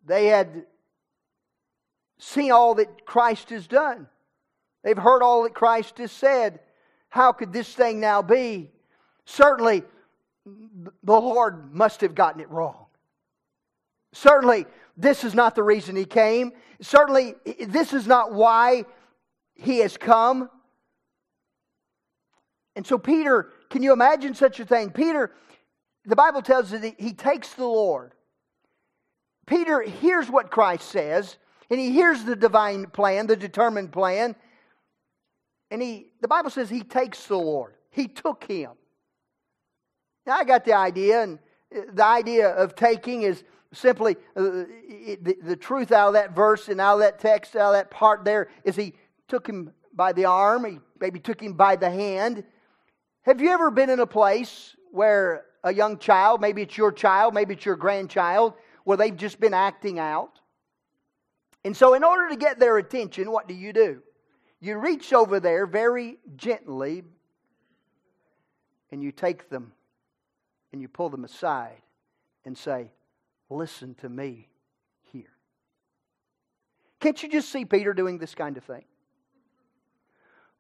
[0.06, 0.66] They had
[2.20, 4.08] seen all that Christ has done.
[4.84, 6.60] They've heard all that Christ has said.
[7.10, 8.70] How could this thing now be?
[9.26, 9.84] Certainly,
[10.46, 12.86] the Lord must have gotten it wrong.
[14.14, 14.66] Certainly,
[14.98, 16.52] this is not the reason he came.
[16.82, 17.36] Certainly,
[17.68, 18.86] this is not why
[19.56, 20.50] he has come.
[22.76, 24.92] And so, Peter, can you imagine such a thing?
[24.92, 25.32] Peter,
[26.06, 28.14] the Bible tells us that he takes the Lord.
[29.46, 31.38] Peter hears what Christ says
[31.70, 34.36] and he hears the divine plan, the determined plan.
[35.72, 37.76] And he, the Bible says he takes the Lord.
[37.92, 38.72] He took him.
[40.26, 41.40] Now I got the idea, and
[41.94, 46.82] the idea of taking is simply uh, the, the truth out of that verse and
[46.82, 48.94] out of that text, out of that part there, is he
[49.28, 52.44] took him by the arm, he maybe took him by the hand.
[53.24, 57.34] Have you ever been in a place where a young child, maybe it's your child,
[57.34, 58.54] maybe it's your grandchild,
[58.86, 60.39] where they've just been acting out?
[61.64, 64.02] And so, in order to get their attention, what do you do?
[64.62, 67.04] You reach over there very gently
[68.92, 69.72] and you take them
[70.72, 71.82] and you pull them aside
[72.46, 72.92] and say,
[73.50, 74.48] Listen to me
[75.12, 75.32] here.
[77.00, 78.84] Can't you just see Peter doing this kind of thing?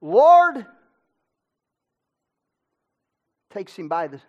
[0.02, 0.66] Lord
[3.52, 4.20] takes him by the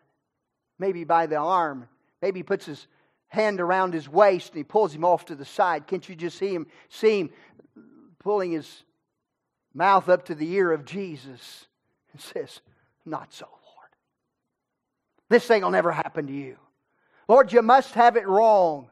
[0.79, 1.89] maybe by the arm,
[2.21, 2.87] maybe puts his
[3.31, 5.87] hand around his waist and he pulls him off to the side.
[5.87, 7.31] Can't you just see him see him
[8.19, 8.85] pulling his
[9.73, 11.67] mouth up to the ear of Jesus
[12.13, 12.61] and says,
[13.07, 13.91] Not so, Lord.
[15.29, 16.57] This thing will never happen to you.
[17.29, 18.91] Lord, you must have it wrong.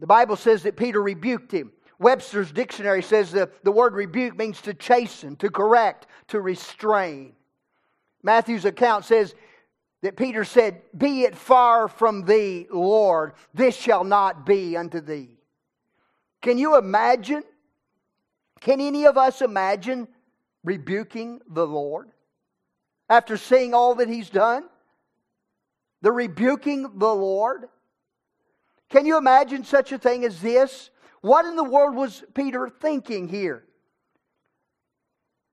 [0.00, 1.72] The Bible says that Peter rebuked him.
[2.00, 7.34] Webster's dictionary says that the word rebuke means to chasten, to correct, to restrain.
[8.24, 9.36] Matthew's account says
[10.04, 15.30] that Peter said, Be it far from thee, Lord, this shall not be unto thee.
[16.42, 17.42] Can you imagine?
[18.60, 20.06] Can any of us imagine
[20.62, 22.10] rebuking the Lord
[23.08, 24.64] after seeing all that he's done?
[26.02, 27.70] The rebuking the Lord?
[28.90, 30.90] Can you imagine such a thing as this?
[31.22, 33.64] What in the world was Peter thinking here?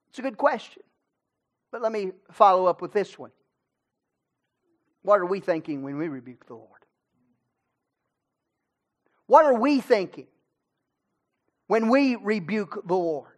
[0.10, 0.84] It's a good question.
[1.72, 3.32] But let me follow up with this one.
[5.04, 6.68] What are we thinking when we rebuke the Lord?
[9.28, 10.28] What are we thinking
[11.68, 13.32] when we rebuke the Lord?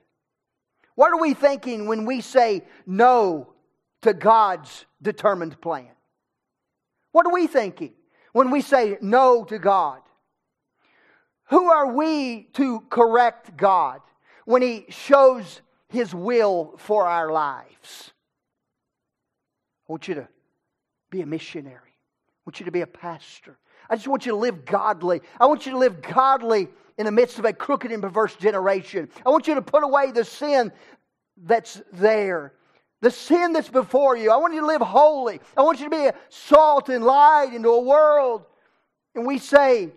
[0.95, 3.53] What are we thinking when we say no
[4.01, 5.89] to God's determined plan?
[7.11, 7.93] What are we thinking
[8.31, 10.01] when we say no to God?
[11.49, 14.01] Who are we to correct God
[14.45, 18.11] when He shows His will for our lives?
[19.87, 20.27] I want you to
[21.13, 21.77] be a missionary.
[21.77, 23.57] I want you to be a pastor.
[23.89, 25.21] I just want you to live godly.
[25.39, 29.09] I want you to live godly in the midst of a crooked and perverse generation.
[29.25, 30.71] I want you to put away the sin
[31.37, 32.53] that's there,
[33.01, 34.31] the sin that's before you.
[34.31, 35.39] I want you to live holy.
[35.55, 38.43] I want you to be a salt and light into a world.
[39.13, 39.91] And we say,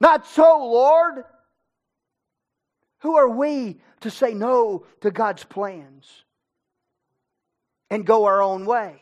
[0.00, 1.24] Not so, Lord.
[3.00, 6.08] Who are we to say no to God's plans
[7.90, 9.01] and go our own way?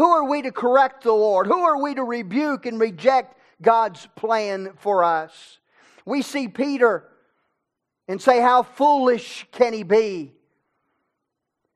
[0.00, 1.46] Who are we to correct the Lord?
[1.46, 5.58] Who are we to rebuke and reject God's plan for us?
[6.06, 7.06] We see Peter
[8.08, 10.32] and say, How foolish can he be?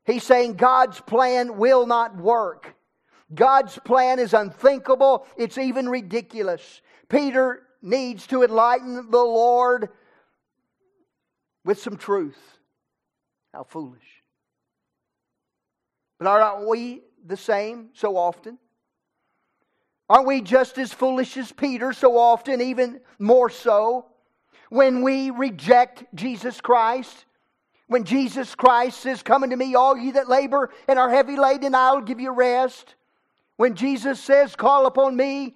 [0.07, 2.75] He's saying God's plan will not work.
[3.35, 6.81] God's plan is unthinkable, it's even ridiculous.
[7.11, 9.91] Peter needs to enlighten the Lord
[11.62, 12.39] with some truth.
[13.53, 14.22] How foolish.
[16.18, 18.59] But aren't we the same so often?
[20.09, 24.07] Aren't we just as foolish as Peter so often, even more so,
[24.68, 27.25] when we reject Jesus Christ?
[27.87, 31.75] When Jesus Christ says, Come unto me, all ye that labor and are heavy laden,
[31.75, 32.95] I'll give you rest.
[33.57, 35.55] When Jesus says, Call upon me,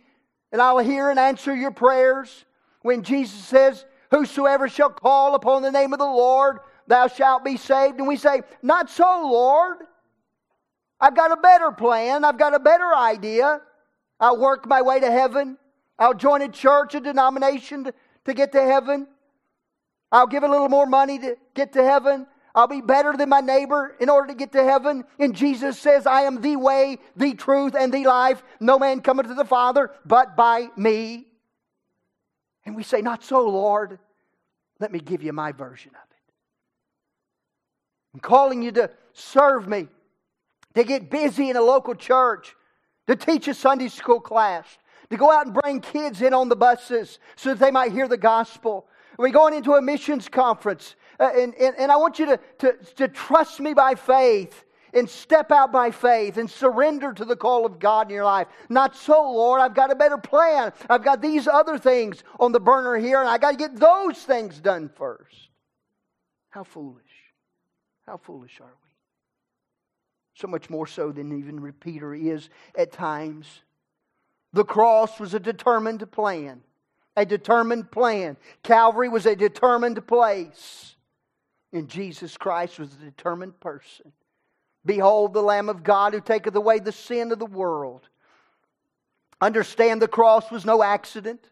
[0.53, 2.45] and I'll hear and answer your prayers.
[2.83, 7.57] When Jesus says, Whosoever shall call upon the name of the Lord, thou shalt be
[7.57, 7.99] saved.
[7.99, 9.79] And we say, Not so, Lord.
[11.01, 12.25] I've got a better plan.
[12.25, 13.61] I've got a better idea.
[14.21, 15.59] I'll work my way to heaven.
[15.99, 17.95] I'll join a church, a denomination to,
[18.25, 19.07] to get to heaven.
[20.11, 22.27] I'll give a little more money to get to heaven.
[22.55, 25.05] I'll be better than my neighbor in order to get to heaven.
[25.19, 28.43] And Jesus says, I am the way, the truth, and the life.
[28.59, 31.27] No man cometh to the Father but by me.
[32.65, 33.99] And we say, Not so, Lord.
[34.81, 36.33] Let me give you my version of it.
[38.15, 39.89] I'm calling you to serve me,
[40.75, 42.55] to get busy in a local church,
[43.07, 44.67] to teach a Sunday school class,
[45.11, 48.09] to go out and bring kids in on the buses so that they might hear
[48.09, 48.87] the gospel.
[49.19, 52.73] We're going into a missions conference, uh, and, and, and I want you to, to,
[52.97, 54.65] to trust me by faith
[54.95, 58.47] and step out by faith and surrender to the call of God in your life.
[58.69, 59.61] Not so, Lord.
[59.61, 60.73] I've got a better plan.
[60.89, 64.19] I've got these other things on the burner here, and I got to get those
[64.19, 65.49] things done first.
[66.51, 67.03] How foolish.
[68.07, 68.88] How foolish are we?
[70.39, 73.63] So much more so than even Peter is at times.
[74.53, 76.63] The cross was a determined plan.
[77.17, 78.37] A determined plan.
[78.63, 80.95] Calvary was a determined place.
[81.73, 84.13] And Jesus Christ was a determined person.
[84.87, 88.09] Behold the Lamb of God who taketh away the sin of the world.
[89.41, 91.51] Understand the cross was no accident.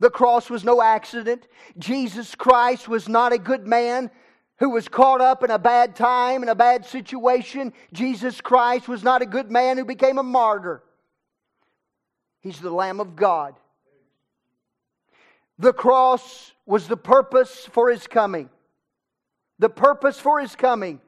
[0.00, 1.46] The cross was no accident.
[1.78, 4.10] Jesus Christ was not a good man
[4.58, 7.72] who was caught up in a bad time, in a bad situation.
[7.92, 10.82] Jesus Christ was not a good man who became a martyr.
[12.40, 13.54] He's the Lamb of God.
[15.58, 18.50] The cross was the purpose for his coming.
[19.58, 21.00] The purpose for his coming.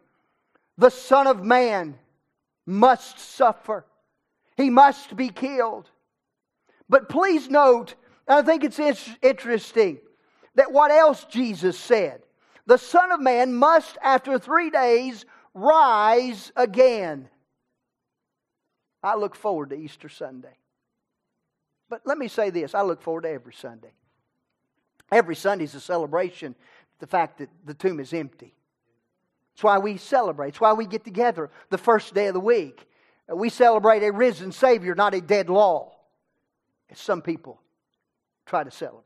[0.78, 1.98] The Son of Man
[2.66, 3.86] must suffer,
[4.56, 5.90] he must be killed.
[6.88, 7.94] But please note,
[8.26, 8.78] I think it's
[9.22, 9.98] interesting
[10.54, 12.22] that what else Jesus said
[12.68, 17.30] the Son of Man must, after three days, rise again.
[19.02, 20.54] I look forward to Easter Sunday.
[21.88, 23.94] But let me say this I look forward to every Sunday.
[25.10, 26.54] Every Sunday is a celebration,
[26.98, 28.54] the fact that the tomb is empty.
[29.54, 30.48] It's why we celebrate.
[30.48, 32.86] It's why we get together the first day of the week.
[33.34, 35.92] We celebrate a risen Savior, not a dead law,
[36.90, 37.62] as some people
[38.44, 39.04] try to celebrate.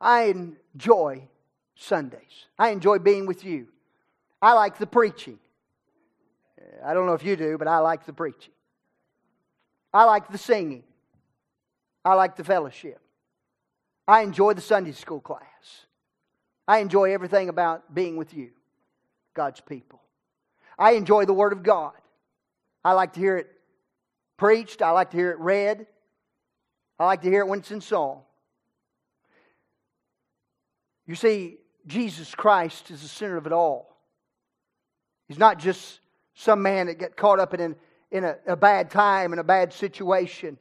[0.00, 0.34] I
[0.74, 1.28] enjoy
[1.74, 2.46] Sundays.
[2.58, 3.68] I enjoy being with you.
[4.40, 5.38] I like the preaching.
[6.84, 8.52] I don't know if you do, but I like the preaching.
[9.92, 10.84] I like the singing.
[12.04, 13.00] I like the fellowship.
[14.06, 15.40] I enjoy the Sunday school class.
[16.66, 18.50] I enjoy everything about being with you,
[19.34, 20.00] God's people.
[20.78, 21.92] I enjoy the Word of God.
[22.84, 23.48] I like to hear it
[24.36, 24.82] preached.
[24.82, 25.86] I like to hear it read.
[26.98, 28.22] I like to hear it when it's in song.
[31.06, 33.96] You see, Jesus Christ is the center of it all.
[35.28, 36.00] He's not just
[36.34, 37.76] some man that got caught up in, an,
[38.10, 40.58] in a, a bad time, in a bad situation.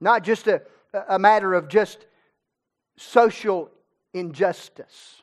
[0.00, 0.62] Not just a,
[1.08, 2.06] a matter of just
[2.96, 3.70] social
[4.12, 5.22] injustice.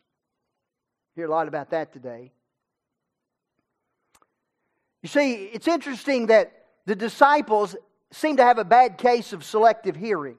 [1.15, 2.31] Hear a lot about that today.
[5.01, 6.51] You see, it's interesting that
[6.85, 7.75] the disciples
[8.11, 10.37] seem to have a bad case of selective hearing.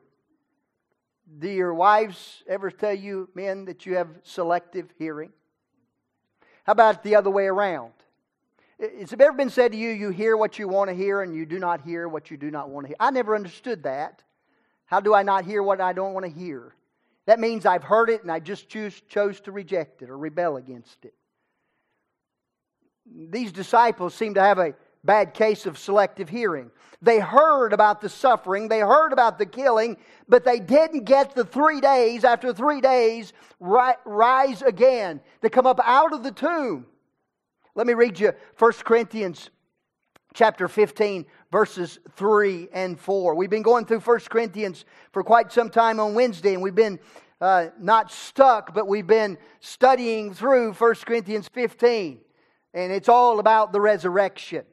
[1.38, 5.32] Do your wives ever tell you, men, that you have selective hearing?
[6.64, 7.92] How about the other way around?
[8.78, 11.34] Has it ever been said to you, you hear what you want to hear and
[11.34, 12.96] you do not hear what you do not want to hear?
[12.98, 14.22] I never understood that.
[14.86, 16.74] How do I not hear what I don't want to hear?
[17.26, 20.56] That means I've heard it and I just choose, chose to reject it or rebel
[20.56, 21.14] against it.
[23.06, 26.70] These disciples seem to have a bad case of selective hearing.
[27.00, 29.96] They heard about the suffering, they heard about the killing,
[30.28, 35.80] but they didn't get the three days, after three days, rise again, to come up
[35.82, 36.86] out of the tomb.
[37.74, 39.50] Let me read you 1 Corinthians
[40.34, 43.34] chapter 15, verses 3 and 4.
[43.34, 46.98] We've been going through 1 Corinthians for quite some time on Wednesday, and we've been
[47.40, 52.20] uh, not stuck, but we've been studying through 1 Corinthians 15.
[52.74, 54.64] And it's all about the resurrection.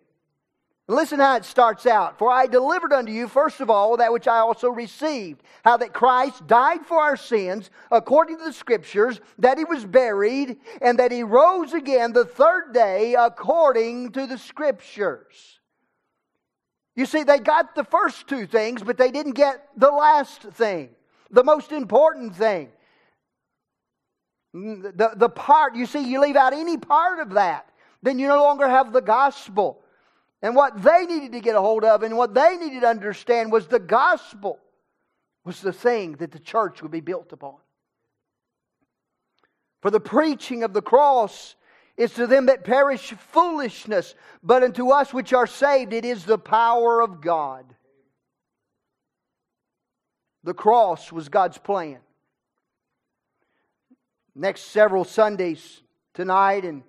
[0.89, 2.17] Listen how it starts out.
[2.17, 5.43] For I delivered unto you, first of all, that which I also received.
[5.63, 10.57] How that Christ died for our sins, according to the Scriptures, that he was buried,
[10.81, 15.59] and that he rose again the third day, according to the Scriptures.
[16.95, 20.89] You see, they got the first two things, but they didn't get the last thing,
[21.29, 22.69] the most important thing.
[24.55, 27.69] The, the part, you see, you leave out any part of that,
[28.01, 29.83] then you no longer have the gospel.
[30.41, 33.51] And what they needed to get a hold of and what they needed to understand
[33.51, 34.59] was the gospel
[35.43, 37.55] was the thing that the church would be built upon.
[39.81, 41.55] For the preaching of the cross
[41.97, 46.37] is to them that perish foolishness, but unto us which are saved it is the
[46.37, 47.65] power of God.
[50.43, 51.99] The cross was God's plan.
[54.33, 55.81] Next several Sundays,
[56.13, 56.83] tonight and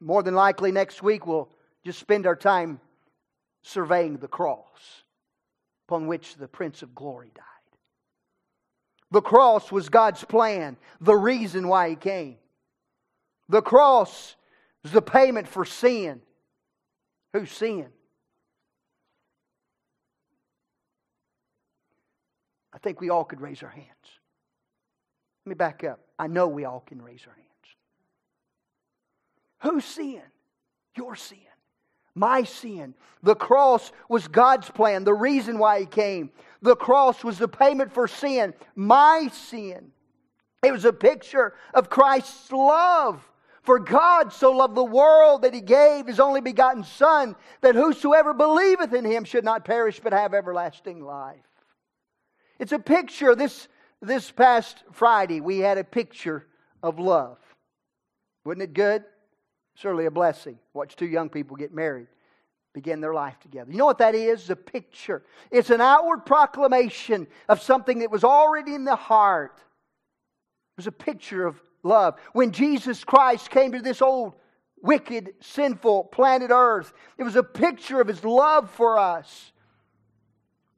[0.00, 1.48] more than likely next week, we'll
[1.84, 2.80] just spend our time
[3.62, 5.02] surveying the cross
[5.86, 7.44] upon which the Prince of Glory died.
[9.10, 12.36] The cross was God's plan, the reason why He came.
[13.48, 14.36] The cross
[14.82, 16.22] is the payment for sin.
[17.32, 17.88] Whose sin?
[22.72, 23.88] I think we all could raise our hands.
[25.44, 26.00] Let me back up.
[26.18, 27.44] I know we all can raise our hands.
[29.74, 30.22] Whose sin?
[30.96, 31.38] Your sin
[32.14, 32.94] my sin.
[33.22, 36.30] The cross was God's plan, the reason why He came.
[36.62, 39.90] The cross was the payment for sin, my sin.
[40.62, 43.26] It was a picture of Christ's love.
[43.62, 48.34] For God so loved the world that He gave His only begotten Son, that whosoever
[48.34, 51.38] believeth in Him should not perish but have everlasting life.
[52.58, 53.34] It's a picture.
[53.34, 53.68] This,
[54.02, 56.46] this past Friday, we had a picture
[56.82, 57.38] of love.
[58.44, 59.04] Wasn't it good?
[59.74, 60.58] Certainly a blessing.
[60.72, 62.06] Watch two young people get married,
[62.72, 63.70] begin their life together.
[63.70, 64.50] You know what that is?
[64.50, 65.24] A picture.
[65.50, 69.58] It's an outward proclamation of something that was already in the heart.
[69.58, 72.18] It was a picture of love.
[72.32, 74.34] When Jesus Christ came to this old,
[74.82, 79.52] wicked, sinful planet Earth, it was a picture of his love for us.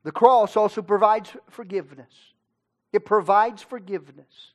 [0.05, 2.13] The cross also provides forgiveness.
[2.93, 4.53] It provides forgiveness.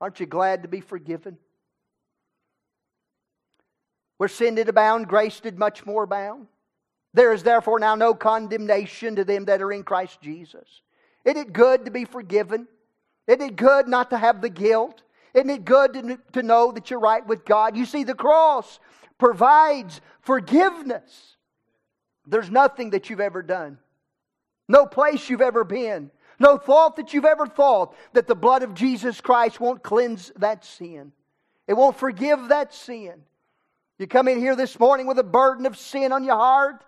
[0.00, 1.38] Aren't you glad to be forgiven?
[4.24, 6.46] Where sin did abound, grace did much more abound.
[7.12, 10.80] There is therefore now no condemnation to them that are in Christ Jesus.
[11.26, 12.66] Isn't it good to be forgiven?
[13.26, 15.02] Isn't it good not to have the guilt?
[15.34, 17.76] Isn't it good to, to know that you're right with God?
[17.76, 18.80] You see, the cross
[19.18, 21.36] provides forgiveness.
[22.26, 23.76] There's nothing that you've ever done,
[24.68, 28.72] no place you've ever been, no thought that you've ever thought that the blood of
[28.72, 31.12] Jesus Christ won't cleanse that sin.
[31.68, 33.20] It won't forgive that sin.
[33.98, 36.84] You come in here this morning with a burden of sin on your heart,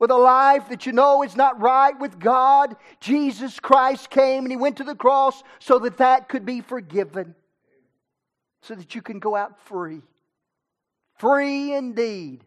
[0.00, 2.76] with a life that you know is not right with God.
[3.00, 7.34] Jesus Christ came and He went to the cross so that that could be forgiven,
[8.62, 10.02] so that you can go out free.
[11.18, 12.44] Free indeed.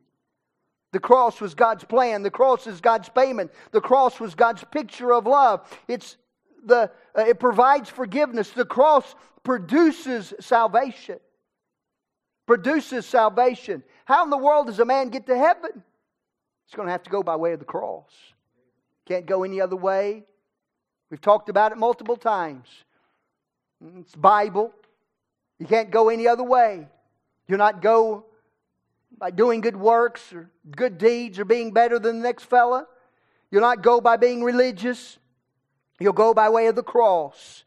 [0.91, 2.21] The cross was God's plan.
[2.21, 3.51] The cross is God's payment.
[3.71, 5.61] The cross was God's picture of love.
[5.87, 6.17] It's
[6.65, 8.49] the, uh, it provides forgiveness.
[8.49, 11.19] The cross produces salvation.
[12.51, 13.81] Produces salvation.
[14.03, 15.71] How in the world does a man get to heaven?
[16.65, 18.11] He's going to have to go by way of the cross.
[19.05, 20.25] Can't go any other way.
[21.09, 22.67] We've talked about it multiple times.
[23.99, 24.73] It's Bible.
[25.59, 26.89] You can't go any other way.
[27.47, 28.25] You'll not go
[29.17, 32.85] by doing good works or good deeds or being better than the next fella.
[33.49, 35.19] You'll not go by being religious.
[36.01, 37.63] You'll go by way of the cross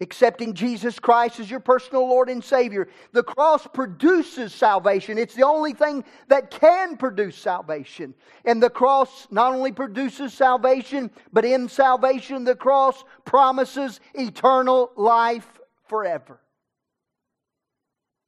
[0.00, 2.88] accepting Jesus Christ as your personal Lord and Savior.
[3.12, 5.18] The cross produces salvation.
[5.18, 8.14] It's the only thing that can produce salvation.
[8.44, 15.48] And the cross not only produces salvation, but in salvation, the cross promises eternal life
[15.88, 16.40] forever.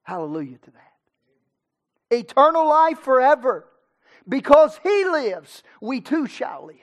[0.02, 2.16] Hallelujah to that.
[2.16, 3.66] Eternal life forever.
[4.28, 6.76] Because He lives, we too shall live.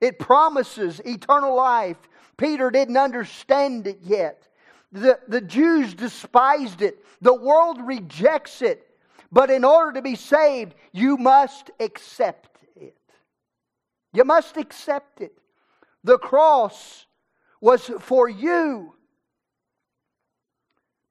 [0.00, 1.98] It promises eternal life
[2.40, 4.48] Peter didn't understand it yet.
[4.92, 8.86] The, the Jews despised it, the world rejects it.
[9.30, 12.96] But in order to be saved, you must accept it.
[14.12, 15.38] You must accept it.
[16.02, 17.06] The cross
[17.60, 18.94] was for you,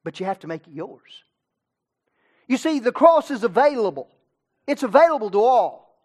[0.02, 1.22] but you have to make it yours.
[2.48, 4.08] You see, the cross is available,
[4.66, 5.96] it's available to all,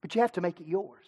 [0.00, 1.04] but you have to make it yours.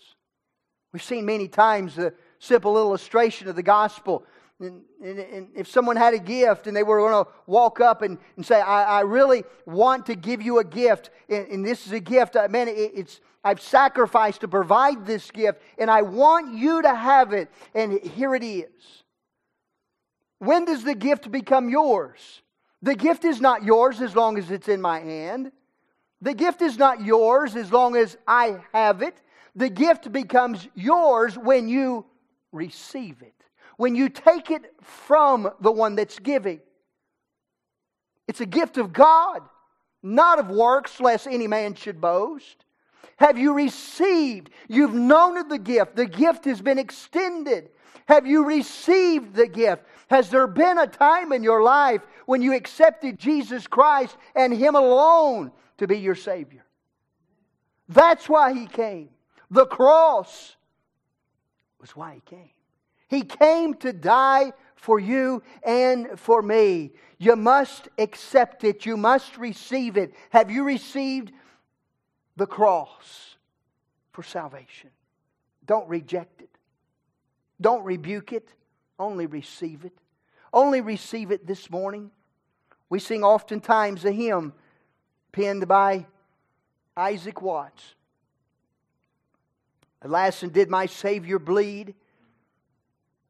[0.93, 4.25] We've seen many times the simple illustration of the gospel.
[4.59, 8.03] And, and, and, if someone had a gift and they were going to walk up
[8.03, 11.87] and, and say, I, I, really want to give you a gift, and, and this
[11.87, 16.03] is a gift, uh, man, it, it's, I've sacrificed to provide this gift, and I
[16.03, 18.69] want you to have it, and here it is.
[20.41, 22.43] When does the gift become yours?
[22.83, 25.53] The gift is not yours as long as it's in my hand.
[26.21, 29.17] The gift is not yours as long as I have it.
[29.57, 32.05] The gift becomes yours when you
[32.53, 33.35] receive it
[33.77, 36.61] when you take it from the one that's giving.
[38.29, 39.41] It's a gift of God,
[40.03, 42.65] not of works, lest any man should boast.
[43.17, 44.51] Have you received?
[44.69, 45.97] You've known of the gift.
[45.97, 47.71] The gift has been extended.
[48.07, 49.85] Have you received the gift?
[50.09, 54.75] Has there been a time in your life when you accepted Jesus Christ and Him
[54.75, 56.65] alone to be your Savior?
[57.89, 59.09] That's why He came.
[59.51, 60.57] The cross
[61.81, 62.51] was why He came.
[63.09, 66.93] He came to die for you and for me.
[67.19, 68.87] You must accept it.
[68.87, 70.15] You must receive it.
[70.31, 71.33] Have you received
[72.37, 73.37] the cross
[74.13, 74.91] for salvation?
[75.67, 76.51] Don't reject it.
[77.61, 78.49] Don't rebuke it.
[78.99, 79.93] Only receive it.
[80.53, 82.11] Only receive it this morning.
[82.89, 84.53] We sing oftentimes a hymn
[85.33, 86.07] penned by
[86.97, 87.95] Isaac Watts.
[90.03, 91.95] Alas, and did my Savior bleed?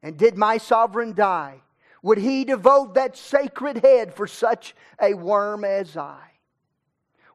[0.02, 1.60] And did my sovereign die?
[2.02, 6.20] Would he devote that sacred head for such a worm as I?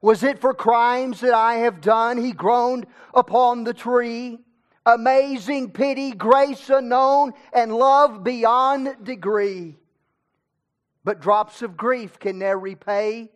[0.01, 2.17] Was it for crimes that I have done?
[2.17, 4.39] He groaned upon the tree.
[4.85, 9.77] Amazing pity, grace unknown, and love beyond degree.
[11.03, 13.31] But drops of grief can ne'er repay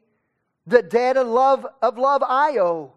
[0.67, 2.93] the debt of love of love I owe.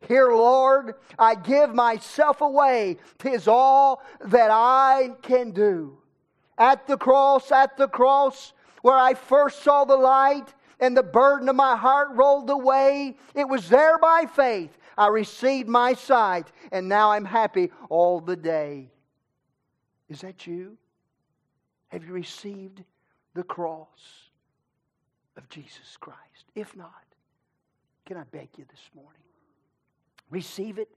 [0.00, 2.98] Here, Lord, I give myself away.
[3.18, 5.98] Tis all that I can do.
[6.58, 11.48] At the cross, at the cross, where I first saw the light and the burden
[11.48, 16.88] of my heart rolled away, it was there by faith I received my sight, and
[16.88, 18.90] now I'm happy all the day.
[20.08, 20.78] Is that you?
[21.88, 22.82] Have you received
[23.34, 24.30] the cross
[25.36, 26.46] of Jesus Christ?
[26.54, 27.04] If not,
[28.06, 29.25] can I beg you this morning?
[30.30, 30.88] Receive it.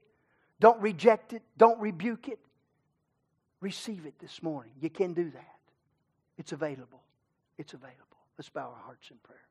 [0.58, 1.42] Don't reject it.
[1.56, 2.38] Don't rebuke it.
[3.60, 4.72] Receive it this morning.
[4.80, 5.58] You can do that.
[6.38, 7.02] It's available.
[7.58, 7.98] It's available.
[8.38, 9.40] Let's bow our hearts in prayer.